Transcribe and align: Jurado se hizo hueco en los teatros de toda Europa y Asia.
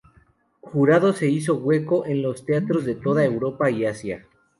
Jurado 0.61 1.13
se 1.13 1.29
hizo 1.29 1.57
hueco 1.59 2.07
en 2.07 2.23
los 2.23 2.43
teatros 2.43 2.85
de 2.85 2.95
toda 2.95 3.23
Europa 3.23 3.69
y 3.69 3.85
Asia. 3.85 4.25